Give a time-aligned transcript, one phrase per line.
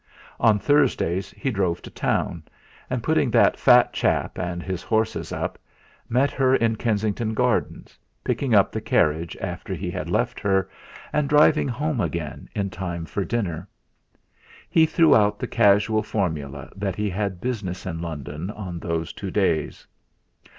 [0.39, 2.41] On Thursdays he drove to town,
[2.89, 5.59] and, putting that fat chap and his horses up,
[6.09, 10.67] met her in Kensington Gardens, picking up the carriage after he had left her,
[11.13, 13.67] and driving home again in time for dinner.
[14.71, 19.29] He threw out the casual formula that he had business in London on those two
[19.29, 19.85] days.